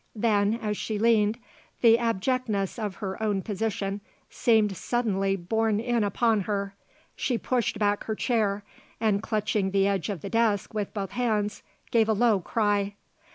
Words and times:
Then, 0.15 0.55
as 0.55 0.77
she 0.77 0.97
leaned, 0.97 1.37
the 1.81 1.99
abjectness 1.99 2.79
of 2.79 2.95
her 2.95 3.21
own 3.21 3.43
position 3.43 4.01
seemed 4.31 4.75
suddenly 4.75 5.35
borne 5.35 5.79
in 5.79 6.03
upon 6.03 6.41
her. 6.45 6.73
She 7.15 7.37
pushed 7.37 7.77
back 7.77 8.05
her 8.05 8.15
chair 8.15 8.63
and 8.99 9.21
clutching 9.21 9.69
the 9.69 9.85
edge 9.85 10.09
of 10.09 10.21
the 10.21 10.29
desk 10.31 10.73
with 10.73 10.91
both 10.91 11.11
hands, 11.11 11.61
gave 11.91 12.09
a 12.09 12.13
low 12.13 12.39
cry. 12.39 12.95